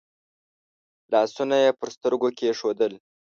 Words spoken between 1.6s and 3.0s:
يې پر سترګو کېښودل.